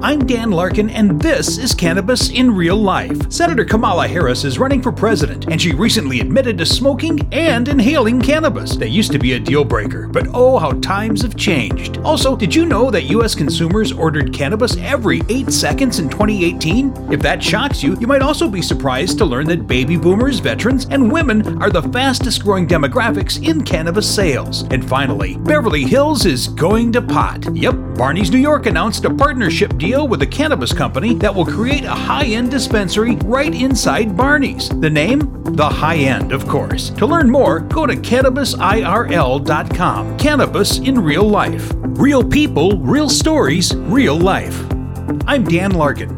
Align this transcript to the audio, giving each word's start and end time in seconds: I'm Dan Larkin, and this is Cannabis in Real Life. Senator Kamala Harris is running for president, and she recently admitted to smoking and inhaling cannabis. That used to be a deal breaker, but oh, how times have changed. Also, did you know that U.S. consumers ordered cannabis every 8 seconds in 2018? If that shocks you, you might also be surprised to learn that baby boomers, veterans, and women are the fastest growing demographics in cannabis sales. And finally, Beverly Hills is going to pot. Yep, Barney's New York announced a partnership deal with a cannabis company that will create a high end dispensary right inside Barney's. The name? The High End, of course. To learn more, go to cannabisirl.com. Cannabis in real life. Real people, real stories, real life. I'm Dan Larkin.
I'm 0.00 0.24
Dan 0.26 0.52
Larkin, 0.52 0.90
and 0.90 1.20
this 1.20 1.58
is 1.58 1.74
Cannabis 1.74 2.30
in 2.30 2.54
Real 2.54 2.76
Life. 2.76 3.32
Senator 3.32 3.64
Kamala 3.64 4.06
Harris 4.06 4.44
is 4.44 4.56
running 4.56 4.80
for 4.80 4.92
president, 4.92 5.46
and 5.50 5.60
she 5.60 5.74
recently 5.74 6.20
admitted 6.20 6.56
to 6.58 6.66
smoking 6.66 7.28
and 7.32 7.66
inhaling 7.66 8.20
cannabis. 8.20 8.76
That 8.76 8.90
used 8.90 9.10
to 9.10 9.18
be 9.18 9.32
a 9.32 9.40
deal 9.40 9.64
breaker, 9.64 10.06
but 10.06 10.28
oh, 10.32 10.56
how 10.56 10.70
times 10.80 11.22
have 11.22 11.34
changed. 11.36 11.98
Also, 11.98 12.36
did 12.36 12.54
you 12.54 12.64
know 12.64 12.92
that 12.92 13.10
U.S. 13.10 13.34
consumers 13.34 13.90
ordered 13.90 14.32
cannabis 14.32 14.76
every 14.76 15.20
8 15.28 15.50
seconds 15.52 15.98
in 15.98 16.08
2018? 16.08 17.12
If 17.12 17.20
that 17.22 17.42
shocks 17.42 17.82
you, 17.82 17.98
you 17.98 18.06
might 18.06 18.22
also 18.22 18.48
be 18.48 18.62
surprised 18.62 19.18
to 19.18 19.24
learn 19.24 19.48
that 19.48 19.66
baby 19.66 19.96
boomers, 19.96 20.38
veterans, 20.38 20.86
and 20.90 21.10
women 21.10 21.60
are 21.60 21.70
the 21.70 21.82
fastest 21.82 22.44
growing 22.44 22.68
demographics 22.68 23.44
in 23.44 23.64
cannabis 23.64 24.08
sales. 24.08 24.62
And 24.70 24.88
finally, 24.88 25.36
Beverly 25.38 25.82
Hills 25.82 26.24
is 26.24 26.46
going 26.46 26.92
to 26.92 27.02
pot. 27.02 27.44
Yep, 27.56 27.74
Barney's 27.98 28.30
New 28.30 28.38
York 28.38 28.66
announced 28.66 29.04
a 29.06 29.12
partnership 29.12 29.76
deal 29.76 30.06
with 30.06 30.22
a 30.22 30.26
cannabis 30.26 30.72
company 30.72 31.14
that 31.14 31.34
will 31.34 31.44
create 31.44 31.82
a 31.82 31.90
high 31.90 32.26
end 32.26 32.48
dispensary 32.48 33.16
right 33.24 33.52
inside 33.52 34.16
Barney's. 34.16 34.68
The 34.68 34.88
name? 34.88 35.42
The 35.42 35.68
High 35.68 35.96
End, 35.96 36.30
of 36.30 36.46
course. 36.46 36.90
To 36.90 37.06
learn 37.06 37.28
more, 37.28 37.58
go 37.58 37.88
to 37.88 37.96
cannabisirl.com. 37.96 40.16
Cannabis 40.16 40.78
in 40.78 41.00
real 41.00 41.28
life. 41.28 41.72
Real 41.74 42.22
people, 42.22 42.78
real 42.78 43.08
stories, 43.08 43.74
real 43.74 44.16
life. 44.16 44.64
I'm 45.26 45.42
Dan 45.42 45.72
Larkin. 45.72 46.16